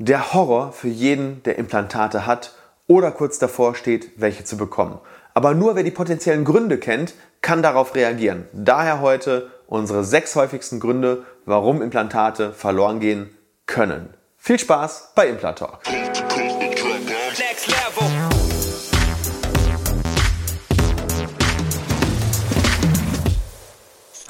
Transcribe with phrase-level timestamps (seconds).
[0.00, 2.54] der Horror für jeden, der Implantate hat
[2.86, 4.98] oder kurz davor steht, welche zu bekommen.
[5.34, 8.46] Aber nur wer die potenziellen Gründe kennt, kann darauf reagieren.
[8.52, 13.36] Daher heute unsere sechs häufigsten Gründe, warum Implantate verloren gehen
[13.66, 14.14] können.
[14.38, 15.80] Viel Spaß bei Implantalk.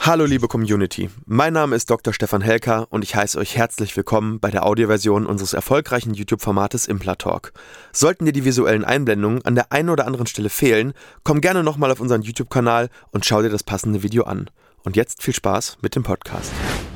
[0.03, 2.15] Hallo liebe Community, mein Name ist Dr.
[2.15, 7.53] Stefan Helker und ich heiße euch herzlich willkommen bei der Audioversion unseres erfolgreichen YouTube-Formates Implatalk.
[7.93, 11.93] Sollten dir die visuellen Einblendungen an der einen oder anderen Stelle fehlen, komm gerne nochmal
[11.93, 14.49] auf unseren YouTube-Kanal und schau dir das passende Video an.
[14.85, 16.51] Und jetzt viel Spaß mit dem Podcast.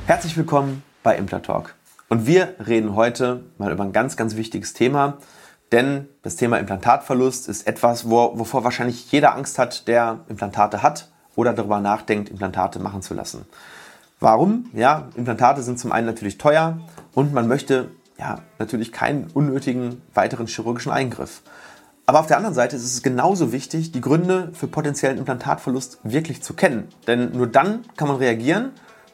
[0.07, 1.75] Herzlich willkommen bei Implatalk.
[2.09, 5.19] Und wir reden heute mal über ein ganz, ganz wichtiges Thema,
[5.71, 11.53] denn das Thema Implantatverlust ist etwas, wovor wahrscheinlich jeder Angst hat, der Implantate hat oder
[11.53, 13.45] darüber nachdenkt, Implantate machen zu lassen.
[14.19, 14.69] Warum?
[14.73, 16.79] Ja, Implantate sind zum einen natürlich teuer
[17.13, 21.41] und man möchte ja natürlich keinen unnötigen weiteren chirurgischen Eingriff.
[22.05, 26.43] Aber auf der anderen Seite ist es genauso wichtig, die Gründe für potenziellen Implantatverlust wirklich
[26.43, 26.87] zu kennen.
[27.07, 28.71] Denn nur dann kann man reagieren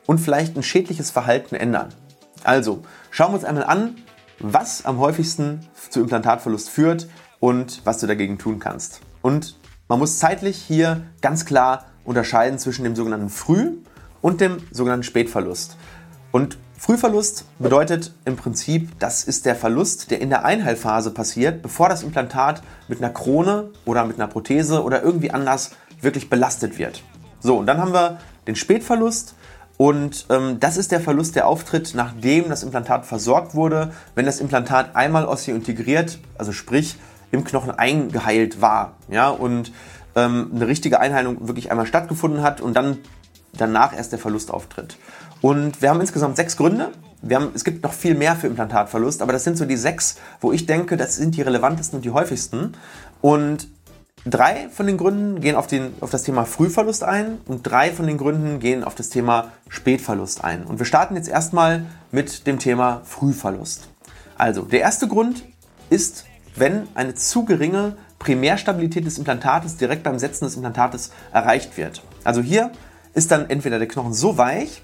[0.07, 1.89] und vielleicht ein schädliches Verhalten ändern.
[2.43, 3.95] Also, schauen wir uns einmal an,
[4.39, 7.07] was am häufigsten zu Implantatverlust führt
[7.39, 9.01] und was du dagegen tun kannst.
[9.21, 13.77] Und man muss zeitlich hier ganz klar unterscheiden zwischen dem sogenannten Früh-
[14.21, 15.77] und dem sogenannten Spätverlust.
[16.31, 21.89] Und Frühverlust bedeutet im Prinzip, das ist der Verlust, der in der Einheilphase passiert, bevor
[21.89, 25.71] das Implantat mit einer Krone oder mit einer Prothese oder irgendwie anders
[26.01, 27.03] wirklich belastet wird.
[27.39, 29.35] So, und dann haben wir den Spätverlust.
[29.77, 34.39] Und ähm, das ist der Verlust, der auftritt, nachdem das Implantat versorgt wurde, wenn das
[34.39, 36.97] Implantat einmal osseointegriert, also sprich
[37.31, 38.93] im Knochen eingeheilt war.
[39.09, 39.71] Ja, und
[40.15, 42.99] ähm, eine richtige Einheilung wirklich einmal stattgefunden hat und dann
[43.53, 44.97] danach erst der Verlust auftritt.
[45.41, 46.89] Und wir haben insgesamt sechs Gründe.
[47.21, 50.17] Wir haben, es gibt noch viel mehr für Implantatverlust, aber das sind so die sechs,
[50.39, 52.73] wo ich denke, das sind die relevantesten und die häufigsten.
[53.21, 53.67] Und
[54.25, 58.07] drei von den Gründen gehen auf, den, auf das Thema Frühverlust ein und drei von
[58.07, 60.63] den Gründen gehen auf das Thema Spätverlust ein.
[60.63, 63.89] Und wir starten jetzt erstmal mit dem Thema Frühverlust.
[64.37, 65.43] Also, der erste Grund
[65.89, 72.03] ist, wenn eine zu geringe Primärstabilität des Implantates direkt beim Setzen des Implantates erreicht wird.
[72.23, 72.71] Also hier
[73.13, 74.83] ist dann entweder der Knochen so weich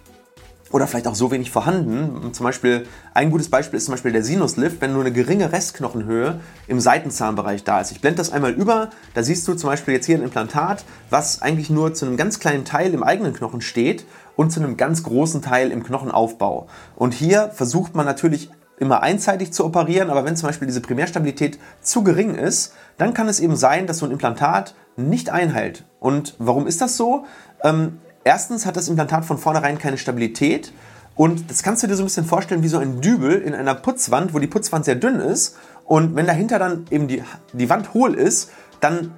[0.72, 2.34] oder vielleicht auch so wenig vorhanden.
[2.34, 6.40] Zum Beispiel, ein gutes Beispiel ist zum Beispiel der Sinuslift, wenn nur eine geringe Restknochenhöhe
[6.68, 7.92] im Seitenzahnbereich da ist.
[7.92, 11.42] Ich blende das einmal über, da siehst du zum Beispiel jetzt hier ein Implantat, was
[11.42, 14.06] eigentlich nur zu einem ganz kleinen Teil im eigenen Knochen steht
[14.36, 16.68] und zu einem ganz großen Teil im Knochenaufbau.
[16.96, 18.50] Und hier versucht man natürlich
[18.80, 23.28] immer einseitig zu operieren, aber wenn zum Beispiel diese Primärstabilität zu gering ist, dann kann
[23.28, 25.84] es eben sein, dass so ein Implantat nicht einhält.
[26.00, 27.26] Und warum ist das so?
[27.64, 30.74] Ähm, erstens hat das Implantat von vornherein keine Stabilität
[31.16, 33.74] und das kannst du dir so ein bisschen vorstellen wie so ein Dübel in einer
[33.74, 37.24] Putzwand, wo die Putzwand sehr dünn ist und wenn dahinter dann eben die,
[37.54, 39.14] die Wand hohl ist, dann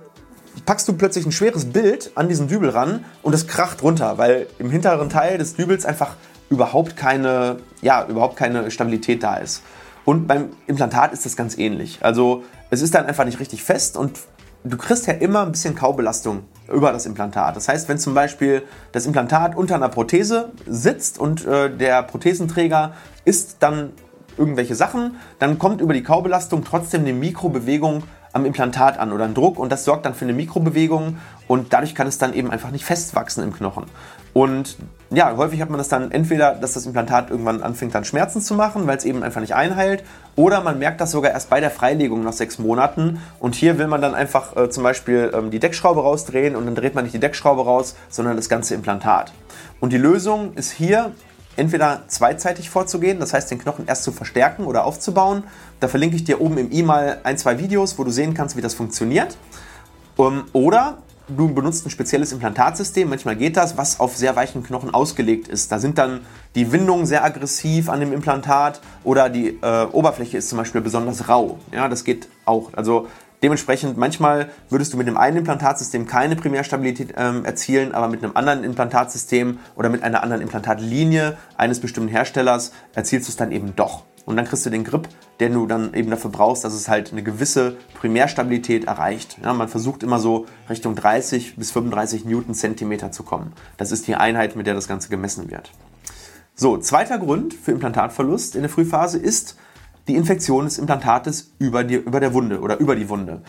[0.66, 4.48] packst du plötzlich ein schweres Bild an diesen Dübel ran und es kracht runter, weil
[4.58, 6.16] im hinteren Teil des Dübels einfach
[6.50, 9.64] überhaupt keine, ja, überhaupt keine Stabilität da ist.
[10.06, 12.00] Und beim Implantat ist das ganz ähnlich.
[12.02, 14.20] Also es ist dann einfach nicht richtig fest und
[14.64, 17.56] du kriegst ja immer ein bisschen Kaubelastung über das Implantat.
[17.56, 22.94] Das heißt, wenn zum Beispiel das Implantat unter einer Prothese sitzt und äh, der Prothesenträger
[23.26, 23.92] isst dann
[24.38, 29.34] irgendwelche Sachen, dann kommt über die Kaubelastung trotzdem eine Mikrobewegung am Implantat an oder ein
[29.34, 31.18] Druck und das sorgt dann für eine Mikrobewegung
[31.48, 33.86] und dadurch kann es dann eben einfach nicht festwachsen im Knochen.
[34.34, 34.78] Und
[35.12, 38.54] ja, häufig hat man das dann entweder, dass das Implantat irgendwann anfängt dann Schmerzen zu
[38.54, 40.04] machen, weil es eben einfach nicht einheilt,
[40.36, 43.20] oder man merkt das sogar erst bei der Freilegung nach sechs Monaten.
[43.40, 46.76] Und hier will man dann einfach äh, zum Beispiel ähm, die Deckschraube rausdrehen und dann
[46.76, 49.34] dreht man nicht die Deckschraube raus, sondern das ganze Implantat.
[49.80, 51.12] Und die Lösung ist hier
[51.56, 55.44] entweder zweizeitig vorzugehen, das heißt den Knochen erst zu verstärken oder aufzubauen.
[55.80, 58.56] Da verlinke ich dir oben im i mal ein, zwei Videos, wo du sehen kannst,
[58.56, 59.38] wie das funktioniert.
[60.16, 60.98] Um, oder
[61.36, 65.72] du benutzt ein spezielles Implantatsystem, manchmal geht das, was auf sehr weichen Knochen ausgelegt ist.
[65.72, 66.22] Da sind dann
[66.56, 71.30] die Windungen sehr aggressiv an dem Implantat oder die äh, Oberfläche ist zum Beispiel besonders
[71.30, 71.60] rau.
[71.72, 72.74] Ja, das geht auch.
[72.74, 73.08] Also
[73.44, 78.36] dementsprechend, manchmal würdest du mit dem einen Implantatsystem keine Primärstabilität ähm, erzielen, aber mit einem
[78.36, 83.76] anderen Implantatsystem oder mit einer anderen Implantatlinie eines bestimmten Herstellers erzielst du es dann eben
[83.76, 84.04] doch.
[84.26, 85.08] Und dann kriegst du den Grip,
[85.40, 89.38] den du dann eben dafür brauchst, dass es halt eine gewisse Primärstabilität erreicht.
[89.44, 92.54] Ja, man versucht immer so Richtung 30 bis 35 Newton
[93.12, 93.54] zu kommen.
[93.78, 95.72] Das ist die Einheit, mit der das Ganze gemessen wird.
[96.56, 99.56] So, zweiter Grund für Implantatverlust in der Frühphase ist
[100.10, 103.42] die Infektion des Implantates über, die, über der Wunde oder über die Wunde.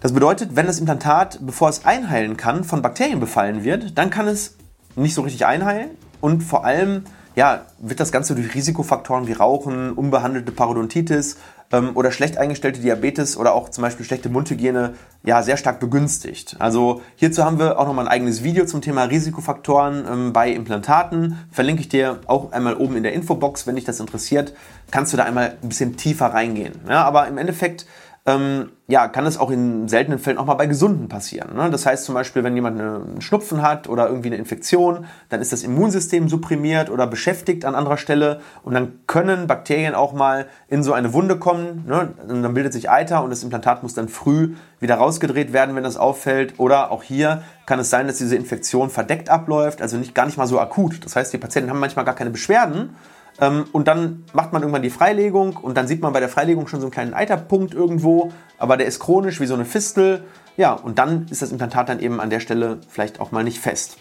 [0.00, 4.28] Das bedeutet, wenn das Implantat, bevor es einheilen kann, von Bakterien befallen wird, dann kann
[4.28, 4.56] es
[4.94, 5.90] nicht so richtig einheilen
[6.20, 7.04] und vor allem
[7.36, 11.36] ja, wird das Ganze durch Risikofaktoren wie Rauchen, unbehandelte Parodontitis
[11.70, 16.56] ähm, oder schlecht eingestellte Diabetes oder auch zum Beispiel schlechte Mundhygiene ja sehr stark begünstigt.
[16.58, 21.38] Also hierzu haben wir auch nochmal ein eigenes Video zum Thema Risikofaktoren ähm, bei Implantaten.
[21.52, 24.54] Verlinke ich dir auch einmal oben in der Infobox, wenn dich das interessiert,
[24.90, 26.80] kannst du da einmal ein bisschen tiefer reingehen.
[26.88, 27.84] Ja, aber im Endeffekt
[28.26, 31.54] ähm, ja, kann es auch in seltenen Fällen auch mal bei Gesunden passieren.
[31.54, 31.70] Ne?
[31.70, 35.52] Das heißt zum Beispiel, wenn jemand einen Schnupfen hat oder irgendwie eine Infektion, dann ist
[35.52, 40.82] das Immunsystem supprimiert oder beschäftigt an anderer Stelle und dann können Bakterien auch mal in
[40.82, 41.84] so eine Wunde kommen.
[41.86, 42.14] Ne?
[42.28, 45.84] Und dann bildet sich Eiter und das Implantat muss dann früh wieder rausgedreht werden, wenn
[45.84, 46.58] das auffällt.
[46.58, 50.36] Oder auch hier kann es sein, dass diese Infektion verdeckt abläuft, also nicht, gar nicht
[50.36, 51.04] mal so akut.
[51.04, 52.96] Das heißt, die Patienten haben manchmal gar keine Beschwerden,
[53.38, 56.80] und dann macht man irgendwann die Freilegung und dann sieht man bei der Freilegung schon
[56.80, 60.24] so einen kleinen Eiterpunkt irgendwo, aber der ist chronisch wie so eine Fistel.
[60.56, 63.58] Ja, und dann ist das Implantat dann eben an der Stelle vielleicht auch mal nicht
[63.58, 63.98] fest.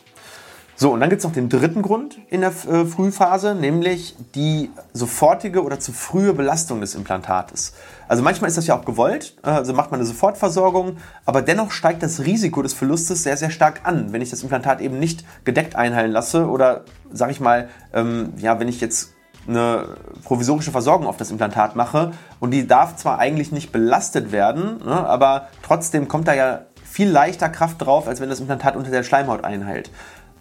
[0.77, 4.71] So, und dann gibt es noch den dritten Grund in der äh, Frühphase, nämlich die
[4.91, 7.73] sofortige oder zu frühe Belastung des Implantates.
[8.09, 11.71] Also manchmal ist das ja auch gewollt, äh, also macht man eine Sofortversorgung, aber dennoch
[11.71, 15.23] steigt das Risiko des Verlustes sehr, sehr stark an, wenn ich das Implantat eben nicht
[15.45, 19.14] gedeckt einheilen lasse oder, sage ich mal, ähm, ja, wenn ich jetzt
[19.47, 24.79] eine provisorische Versorgung auf das Implantat mache und die darf zwar eigentlich nicht belastet werden,
[24.83, 28.91] ne, aber trotzdem kommt da ja viel leichter Kraft drauf, als wenn das Implantat unter
[28.91, 29.91] der Schleimhaut einheilt.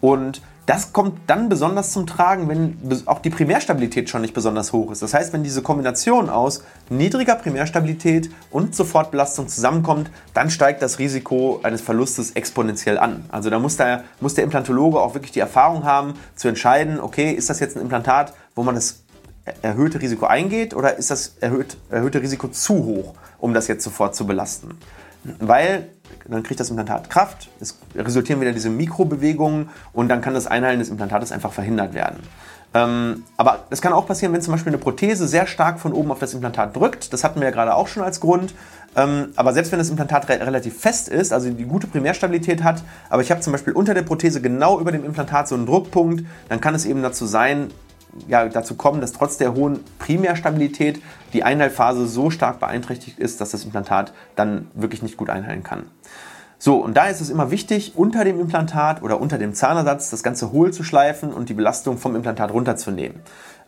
[0.05, 4.93] Und das kommt dann besonders zum Tragen, wenn auch die Primärstabilität schon nicht besonders hoch
[4.93, 5.01] ist.
[5.01, 11.61] Das heißt, wenn diese Kombination aus niedriger Primärstabilität und Sofortbelastung zusammenkommt, dann steigt das Risiko
[11.63, 13.25] eines Verlustes exponentiell an.
[13.31, 17.31] Also da muss der, muss der Implantologe auch wirklich die Erfahrung haben, zu entscheiden, okay,
[17.31, 19.05] ist das jetzt ein Implantat, wo man das
[19.63, 24.15] erhöhte Risiko eingeht oder ist das erhöht, erhöhte Risiko zu hoch, um das jetzt sofort
[24.15, 24.79] zu belasten?
[25.41, 25.89] Weil
[26.27, 30.79] dann kriegt das Implantat Kraft, es resultieren wieder diese Mikrobewegungen und dann kann das Einheilen
[30.79, 32.21] des Implantates einfach verhindert werden.
[32.75, 36.11] Ähm, aber das kann auch passieren, wenn zum Beispiel eine Prothese sehr stark von oben
[36.11, 37.13] auf das Implantat drückt.
[37.13, 38.53] Das hatten wir ja gerade auch schon als Grund.
[38.97, 42.83] Ähm, aber selbst wenn das Implantat re relativ fest ist, also die gute Primärstabilität hat,
[43.11, 46.25] aber ich habe zum Beispiel unter der Prothese genau über dem Implantat so einen Druckpunkt,
[46.49, 47.71] dann kann es eben dazu sein,
[48.29, 51.01] ja, dazu kommen, dass trotz der hohen Primärstabilität
[51.33, 55.87] die Einheilphase so stark beeinträchtigt ist, dass das Implantat dann wirklich nicht gut einheilen kann.
[56.59, 60.23] So, und da ist es immer wichtig, unter dem Implantat oder unter dem Zahnersatz das
[60.23, 63.21] Ganze hohl zu schleifen und die Belastung vom Implantat runterzunehmen.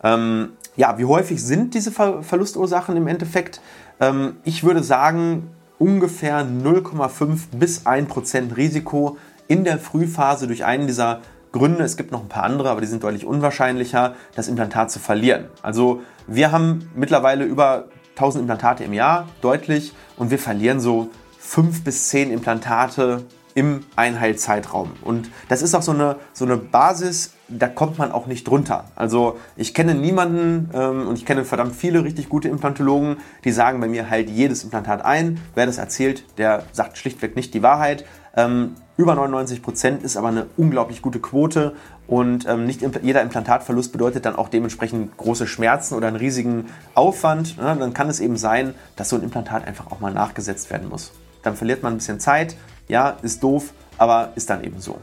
[0.03, 3.61] Ähm, ja, wie häufig sind diese Ver Verlustursachen im Endeffekt?
[4.01, 10.87] Ähm, ich würde sagen, ungefähr 0,5 bis 1 Prozent Risiko in der Frühphase durch einen
[10.87, 11.21] dieser
[11.57, 14.99] Gründe, es gibt noch ein paar andere, aber die sind deutlich unwahrscheinlicher, das Implantat zu
[14.99, 15.47] verlieren.
[15.63, 21.85] Also wir haben mittlerweile über 1000 Implantate im Jahr, deutlich, und wir verlieren so fünf
[21.85, 23.25] bis zehn Implantate
[23.57, 24.93] im Einheilzeitraum.
[25.03, 28.85] Und das ist auch so eine, so eine Basis, da kommt man auch nicht drunter.
[28.97, 33.81] Also ich kenne niemanden ähm, und ich kenne verdammt viele richtig gute Implantologen, die sagen
[33.81, 35.41] bei mir halt jedes Implantat ein.
[35.55, 38.05] Wer das erzählt, der sagt schlichtweg nicht die Wahrheit.
[38.37, 41.75] Ähm, über 99 Prozent ist aber eine unglaublich gute Quote
[42.07, 47.59] und ähm, nicht jeder Implantatverlust bedeutet dann auch dementsprechend große Schmerzen oder einen riesigen Aufwand.
[47.59, 47.77] Ne?
[47.79, 51.13] Dann kann es eben sein, dass so ein Implantat einfach auch mal nachgesetzt werden muss.
[51.43, 52.57] Dann verliert man ein bisschen Zeit.
[52.89, 54.99] Ja, ist doof, aber ist dann eben so.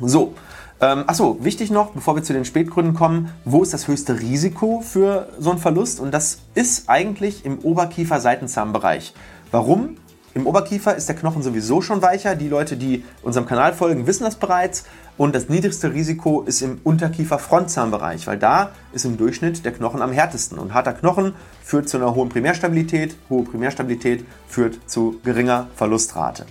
[0.00, 0.34] So,
[0.80, 4.82] ähm, achso, wichtig noch, bevor wir zu den Spätgründen kommen, wo ist das höchste Risiko
[4.82, 6.00] für so einen Verlust?
[6.00, 9.14] Und das ist eigentlich im Oberkiefer-Seitenzahnbereich.
[9.50, 9.96] Warum?
[10.36, 12.34] Im Oberkiefer ist der Knochen sowieso schon weicher.
[12.34, 14.84] Die Leute, die unserem Kanal folgen, wissen das bereits.
[15.16, 20.12] Und das niedrigste Risiko ist im Unterkiefer-Frontzahnbereich, weil da ist im Durchschnitt der Knochen am
[20.12, 20.58] härtesten.
[20.58, 23.16] Und harter Knochen führt zu einer hohen Primärstabilität.
[23.30, 26.44] Hohe Primärstabilität führt zu geringer Verlustrate.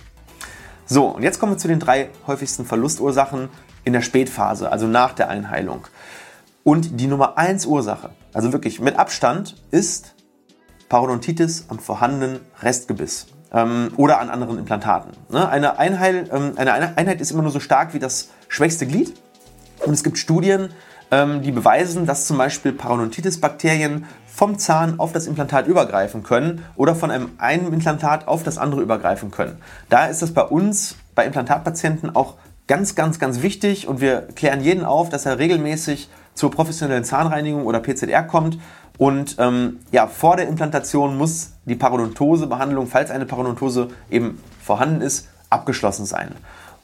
[0.86, 3.50] So, und jetzt kommen wir zu den drei häufigsten Verlustursachen
[3.84, 5.86] in der Spätphase, also nach der Einheilung.
[6.64, 10.16] Und die Nummer 1 Ursache, also wirklich mit Abstand, ist
[10.88, 15.12] Parodontitis am vorhandenen Restgebiss ähm, oder an anderen Implantaten.
[15.30, 15.48] Ne?
[15.48, 19.14] Eine, Einheil, ähm, eine Einheit ist immer nur so stark wie das schwächste Glied.
[19.84, 20.70] Und es gibt Studien,
[21.10, 26.94] ähm, die beweisen, dass zum Beispiel Parodontitis-Bakterien vom Zahn auf das Implantat übergreifen können oder
[26.94, 29.58] von einem einen Implantat auf das andere übergreifen können.
[29.88, 32.34] Da ist es bei uns, bei Implantatpatienten auch
[32.66, 37.64] ganz, ganz, ganz wichtig und wir klären jeden auf, dass er regelmäßig zur professionellen Zahnreinigung
[37.64, 38.58] oder PZR kommt
[38.98, 45.28] und ähm, ja, vor der Implantation muss die Parodontosebehandlung, falls eine Parodontose eben vorhanden ist,
[45.50, 46.32] abgeschlossen sein.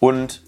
[0.00, 0.42] Und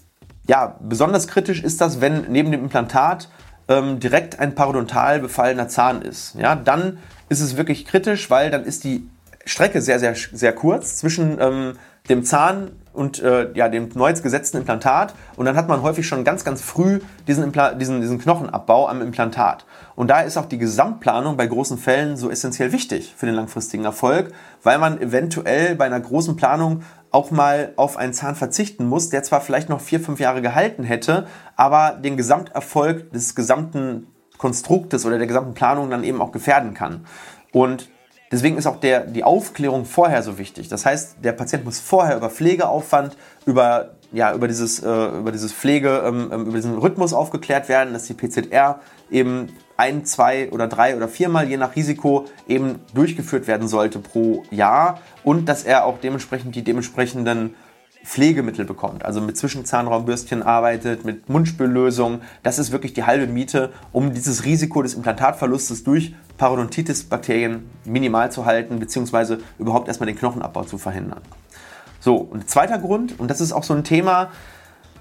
[0.47, 3.29] ja, besonders kritisch ist das, wenn neben dem Implantat
[3.67, 6.35] ähm, direkt ein parodontal befallener Zahn ist.
[6.35, 9.09] Ja, dann ist es wirklich kritisch, weil dann ist die
[9.45, 11.73] Strecke sehr, sehr, sehr kurz zwischen ähm,
[12.09, 15.13] dem Zahn und äh, ja, dem neu gesetzten Implantat.
[15.35, 19.65] Und dann hat man häufig schon ganz, ganz früh diesen, diesen, diesen Knochenabbau am Implantat.
[19.95, 23.85] Und da ist auch die Gesamtplanung bei großen Fällen so essentiell wichtig für den langfristigen
[23.85, 24.31] Erfolg,
[24.63, 29.23] weil man eventuell bei einer großen Planung auch mal auf einen Zahn verzichten muss, der
[29.23, 35.17] zwar vielleicht noch vier, fünf Jahre gehalten hätte, aber den Gesamterfolg des gesamten Konstruktes oder
[35.17, 37.05] der gesamten Planung dann eben auch gefährden kann.
[37.51, 37.89] Und
[38.31, 40.67] Deswegen ist auch der, die Aufklärung vorher so wichtig.
[40.67, 43.15] Das heißt, der Patient muss vorher über Pflegeaufwand,
[43.45, 47.93] über, ja, über, dieses, äh, über dieses Pflege, ähm, ähm über diesen Rhythmus aufgeklärt werden,
[47.93, 48.79] dass die PZR
[49.11, 54.43] eben ein, zwei oder drei oder viermal je nach Risiko eben durchgeführt werden sollte pro
[54.49, 57.55] Jahr und dass er auch dementsprechend die dementsprechenden
[58.05, 62.21] Pflegemittel bekommt, also mit Zwischenzahnraumbürstchen arbeitet, mit Mundspüllösungen.
[62.43, 68.45] Das ist wirklich die halbe Miete, um dieses Risiko des Implantatverlustes durch Parodontitis-Bakterien minimal zu
[68.45, 71.21] halten, beziehungsweise überhaupt erstmal den Knochenabbau zu verhindern.
[71.99, 74.29] So, und zweiter Grund, und das ist auch so ein Thema,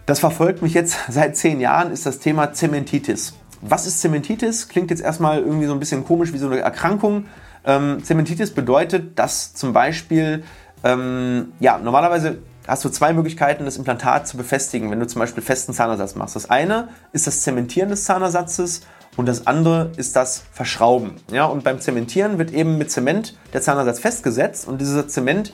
[0.07, 3.35] das verfolgt mich jetzt seit zehn Jahren, ist das Thema Zementitis.
[3.61, 4.69] Was ist Zementitis?
[4.69, 7.27] Klingt jetzt erstmal irgendwie so ein bisschen komisch wie so eine Erkrankung.
[7.67, 10.45] Ähm, Zementitis bedeutet, dass zum Beispiel,
[10.85, 15.43] ähm, ja, normalerweise hast du zwei Möglichkeiten, das Implantat zu befestigen, wenn du zum Beispiel
[15.43, 16.37] festen Zahnersatz machst.
[16.37, 18.83] Das eine ist das Zementieren des Zahnersatzes
[19.17, 21.17] und das andere ist das Verschrauben.
[21.31, 25.53] Ja, und beim Zementieren wird eben mit Zement der Zahnersatz festgesetzt und dieser Zement,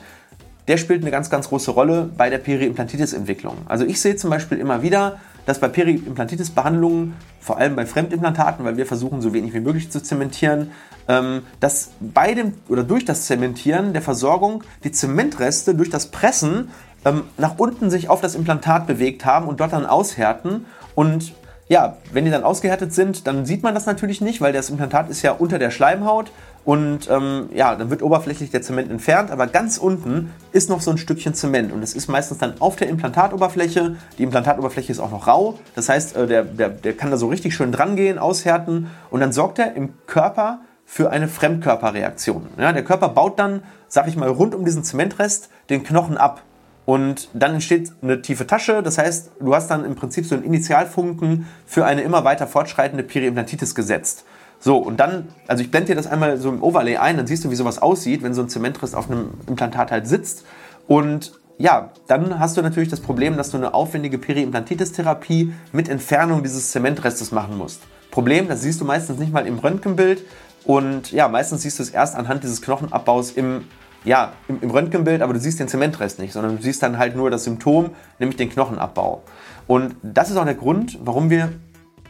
[0.67, 3.57] der spielt eine ganz, ganz große Rolle bei der Periimplantitis-Entwicklung.
[3.65, 8.77] Also ich sehe zum Beispiel immer wieder, dass bei Periimplantitis-Behandlungen, vor allem bei Fremdimplantaten, weil
[8.77, 10.71] wir versuchen, so wenig wie möglich zu zementieren,
[11.07, 16.69] ähm, dass bei dem oder durch das Zementieren der Versorgung die Zementreste durch das Pressen
[17.05, 20.65] ähm, nach unten sich auf das Implantat bewegt haben und dort dann aushärten.
[20.95, 21.33] Und
[21.67, 25.09] ja, wenn die dann ausgehärtet sind, dann sieht man das natürlich nicht, weil das Implantat
[25.09, 26.31] ist ja unter der Schleimhaut
[26.63, 30.91] und ähm, ja, dann wird oberflächlich der Zement entfernt, aber ganz unten ist noch so
[30.91, 33.95] ein Stückchen Zement und es ist meistens dann auf der Implantatoberfläche.
[34.17, 37.27] Die Implantatoberfläche ist auch noch rau, das heißt, äh, der, der, der kann da so
[37.27, 42.47] richtig schön dran gehen, aushärten und dann sorgt er im Körper für eine Fremdkörperreaktion.
[42.57, 46.43] Ja, der Körper baut dann, sag ich mal, rund um diesen Zementrest den Knochen ab.
[46.85, 50.43] Und dann entsteht eine tiefe Tasche, das heißt, du hast dann im Prinzip so einen
[50.43, 54.25] Initialfunken für eine immer weiter fortschreitende Periimplantitis gesetzt.
[54.63, 57.43] So, und dann, also ich blende dir das einmal so im Overlay ein, dann siehst
[57.43, 60.45] du, wie sowas aussieht, wenn so ein Zementriss auf einem Implantat halt sitzt.
[60.87, 66.43] Und ja, dann hast du natürlich das Problem, dass du eine aufwendige Periimplantitis-Therapie mit Entfernung
[66.43, 67.81] dieses Zementrestes machen musst.
[68.11, 70.21] Problem, das siehst du meistens nicht mal im Röntgenbild.
[70.63, 73.63] Und ja, meistens siehst du es erst anhand dieses Knochenabbaus im
[74.03, 77.15] ja, im, im Röntgenbild, aber du siehst den Zementrest nicht, sondern du siehst dann halt
[77.15, 79.21] nur das Symptom, nämlich den Knochenabbau.
[79.67, 81.51] Und das ist auch der Grund, warum wir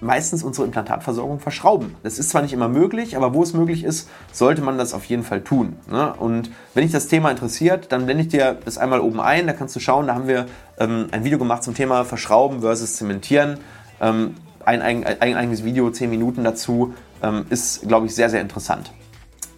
[0.01, 1.95] meistens unsere Implantatversorgung verschrauben.
[2.03, 5.05] Das ist zwar nicht immer möglich, aber wo es möglich ist, sollte man das auf
[5.05, 5.77] jeden Fall tun.
[5.89, 6.13] Ne?
[6.13, 9.47] Und wenn dich das Thema interessiert, dann blende ich dir das einmal oben ein.
[9.47, 10.47] Da kannst du schauen, da haben wir
[10.79, 13.59] ähm, ein Video gemacht zum Thema Verschrauben versus Zementieren.
[14.01, 18.41] Ähm, ein, ein, ein, eigenes Video, 10 Minuten dazu, ähm, ist, glaube ich, sehr, sehr
[18.41, 18.91] interessant.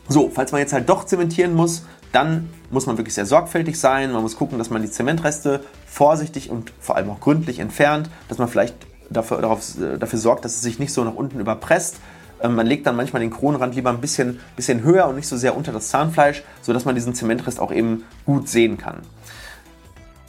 [0.09, 4.11] So, falls man jetzt halt doch zementieren muss, dann muss man wirklich sehr sorgfältig sein.
[4.11, 8.37] Man muss gucken, dass man die Zementreste vorsichtig und vor allem auch gründlich entfernt, dass
[8.37, 8.75] man vielleicht
[9.13, 11.97] dafür, darauf, äh, dafür sorgt, dass es sich nicht so nach unten überpresst.
[12.41, 15.37] Ähm, man legt dann manchmal den Kronenrand lieber ein bisschen, bisschen höher und nicht so
[15.37, 19.01] sehr unter das Zahnfleisch, sodass man diesen Zementrest auch eben gut sehen kann.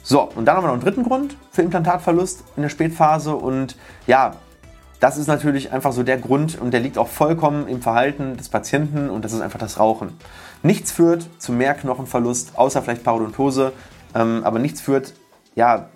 [0.01, 3.35] So, und dann haben wir noch einen dritten Grund für Implantatverlust in der Spätphase.
[3.35, 3.75] Und
[4.05, 4.35] ja,
[4.99, 8.49] das ist natürlich einfach so der Grund und der liegt auch vollkommen im Verhalten des
[8.49, 10.17] Patienten und das ist einfach das Rauchen.
[10.63, 13.73] Nichts führt zu mehr Knochenverlust, außer vielleicht Parodontose,
[14.13, 15.13] ähm, aber nichts führt,
[15.55, 15.89] ja,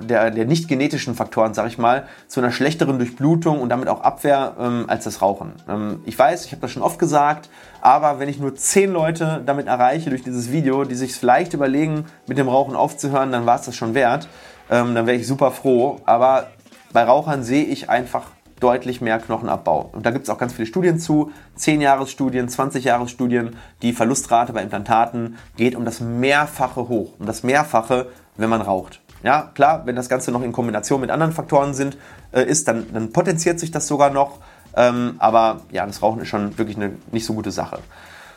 [0.00, 4.00] der, der, nicht genetischen Faktoren, sage ich mal, zu einer schlechteren Durchblutung und damit auch
[4.00, 5.52] Abwehr ähm, als das Rauchen.
[5.68, 7.48] Ähm, ich weiß, ich habe das schon oft gesagt,
[7.80, 12.06] aber wenn ich nur zehn Leute damit erreiche durch dieses Video, die sich vielleicht überlegen,
[12.26, 14.28] mit dem Rauchen aufzuhören, dann war es das schon wert.
[14.70, 16.00] Ähm, dann wäre ich super froh.
[16.04, 16.48] Aber
[16.92, 18.30] bei Rauchern sehe ich einfach
[18.60, 19.90] deutlich mehr Knochenabbau.
[19.92, 23.56] Und da gibt es auch ganz viele Studien zu, 10-Jahres-Studien, 20-Jahres-Studien.
[23.82, 29.00] Die Verlustrate bei Implantaten geht um das Mehrfache hoch, um das Mehrfache, wenn man raucht.
[29.22, 31.96] Ja, klar, wenn das Ganze noch in Kombination mit anderen Faktoren sind,
[32.32, 34.38] äh, ist, dann, dann potenziert sich das sogar noch.
[34.76, 37.78] Ähm, aber ja, das Rauchen ist schon wirklich eine nicht so gute Sache.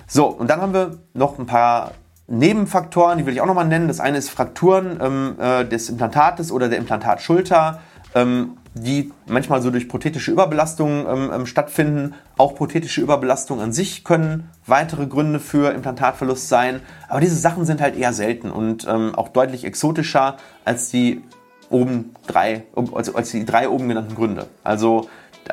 [0.07, 1.91] So, und dann haben wir noch ein paar
[2.27, 3.88] Nebenfaktoren, die will ich auch nochmal nennen.
[3.88, 7.79] Das eine ist Frakturen ähm, äh, des Implantates oder der Implantatschulter
[8.16, 12.13] ähm, die manchmal so durch prothetische Überbelastungen ähm, ähm, stattfinden.
[12.38, 16.82] Auch prothetische Überbelastungen an sich können weitere Gründe für Implantatverlust sein.
[17.08, 21.22] Aber diese Sachen sind halt eher selten und ähm, auch deutlich exotischer als die
[21.70, 22.63] oben drei,
[22.94, 24.48] also als die drei oben genannten Gründe.
[24.63, 25.08] Also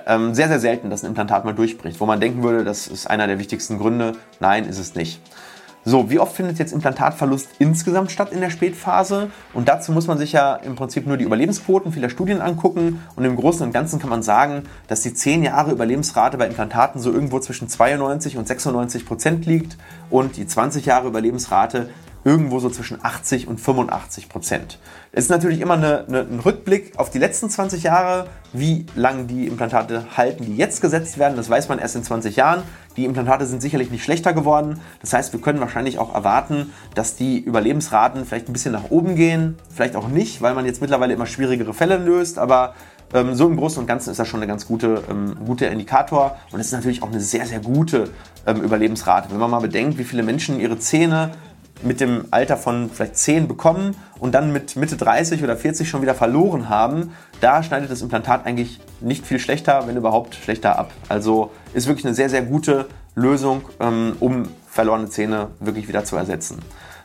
[0.07, 3.07] ähm, sehr, sehr selten, dass ein Implantat mal durchbricht, wo man denken würde, das ist
[3.07, 4.13] einer der wichtigsten Gründe.
[4.41, 5.21] Nein, ist es nicht.
[5.89, 9.31] So, wie oft findet jetzt Implantatverlust insgesamt statt in der Spätphase?
[9.55, 13.03] Und dazu muss man sich ja im Prinzip nur die Überlebensquoten vieler Studien angucken.
[13.15, 17.01] Und im Großen und Ganzen kann man sagen, dass die 10 Jahre Überlebensrate bei Implantaten
[17.01, 19.79] so irgendwo zwischen 92 und 96 Prozent liegt
[20.11, 21.91] und die 20 Jahre Überlebensrate
[22.27, 24.81] irgendwo so zwischen 80 und 85 Prozent.
[25.13, 29.27] Es ist natürlich immer eine, eine, ein Rückblick auf die letzten 20 Jahre, wie lange
[29.27, 31.37] die Implantate halten, die jetzt gesetzt werden.
[31.37, 32.65] Das weiß man erst in 20 Jahren.
[32.97, 34.81] Die Implantate sind sicherlich nicht schlechter geworden.
[35.01, 39.15] Das heißt, wir können wahrscheinlich auch erwarten, dass die Überlebensraten vielleicht ein bisschen nach oben
[39.15, 39.57] gehen.
[39.73, 42.41] Vielleicht auch nicht, weil man jetzt mittlerweile immer schwierigere Fälle löst.
[42.41, 42.75] Aber
[43.15, 46.37] ähm, so im Großen und Ganzen ist das schon eine ganz gute, ähm, guter Indikator.
[46.51, 48.11] Und es ist natürlich auch eine sehr, sehr gute
[48.47, 49.31] ähm, Überlebensrate.
[49.31, 51.31] Wenn man mal bedenkt, wie viele Menschen ihre Zähne
[51.83, 56.03] mit dem Alter von vielleicht 10 bekommen und dann mit Mitte 30 oder 40 schon
[56.03, 60.93] wieder verloren haben, da schneidet das Implantat eigentlich nicht viel schlechter, wenn überhaupt schlechter ab.
[61.09, 66.17] Also ist wirklich eine sehr, sehr gute Lösung, ähm, um verlorene Zähne wirklich wieder zu
[66.17, 66.59] ersetzen.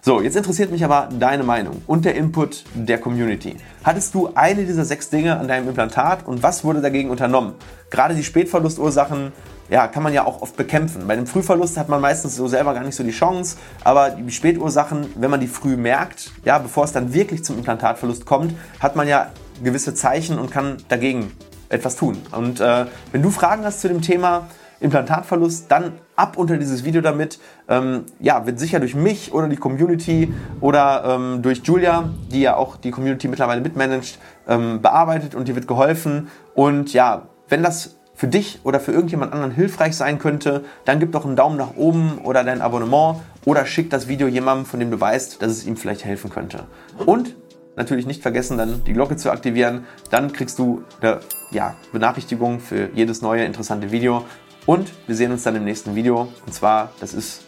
[0.04, 3.58] So, jetzt interessiert mich aber deine Meinung und der Input der Community.
[3.84, 7.54] Hattest du eine dieser sechs Dinge an deinem Implantat und was wurde dagegen unternommen?
[7.92, 9.32] Gerade die Spätverlustursachen
[9.72, 11.08] ja, kann man ja auch oft bekämpfen.
[11.08, 14.30] Bei dem Frühverlust hat man meistens so selber gar nicht so die Chance, aber die
[14.30, 18.98] Spätursachen, wenn man die früh merkt, ja, bevor es dann wirklich zum Implantatverlust kommt, hat
[18.98, 19.32] man ja
[19.64, 21.32] gewisse Zeichen und kann dagegen
[21.70, 22.18] etwas tun.
[22.34, 24.48] Und äh, wenn du Fragen hast zu dem Thema
[24.82, 27.40] Implantatverlust, dann ab unter dieses Video damit.
[27.70, 32.58] Ähm, ja, wird sicher durch mich oder die Community oder ähm, durch Julia, die ja
[32.58, 36.28] auch die Community mittlerweile mitmanagt, ähm, bearbeitet und dir wird geholfen.
[36.56, 41.12] Und ja, wenn das für dich oder für irgendjemand anderen hilfreich sein könnte, dann gib
[41.12, 44.92] doch einen Daumen nach oben oder dein Abonnement oder schick das Video jemandem, von dem
[44.92, 46.66] du weißt, dass es ihm vielleicht helfen könnte.
[47.08, 47.36] Und
[47.76, 49.86] natürlich nicht vergessen, dann die Glocke zu aktivieren.
[50.12, 54.24] Dann kriegst du eine ja, Benachrichtigung für jedes neue interessante Video.
[54.68, 56.32] Und wir sehen uns dann im nächsten Video.
[56.46, 57.42] Und zwar, das ist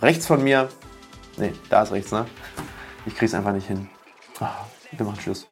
[0.00, 0.70] rechts von mir.
[1.36, 2.24] Ne, da ist rechts, ne?
[3.04, 3.90] Ich krieg's einfach nicht hin.
[4.40, 5.46] Ah, wir machen Schluss.